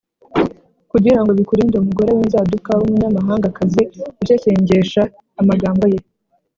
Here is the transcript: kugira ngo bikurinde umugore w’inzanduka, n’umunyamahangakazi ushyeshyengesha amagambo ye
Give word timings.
kugira 0.91 1.17
ngo 1.21 1.31
bikurinde 1.39 1.75
umugore 1.79 2.09
w’inzanduka, 2.11 2.71
n’umunyamahangakazi 2.77 3.81
ushyeshyengesha 4.21 5.01
amagambo 5.41 5.85
ye 5.93 5.99